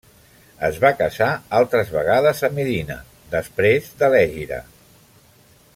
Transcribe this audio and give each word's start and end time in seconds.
Es 0.67 0.77
va 0.83 0.89
casar 1.01 1.27
altres 1.57 1.91
vegades 1.97 2.41
a 2.47 2.49
Medina 2.57 2.97
després 3.37 3.93
de 4.01 4.11
l'Hègira. 4.15 4.63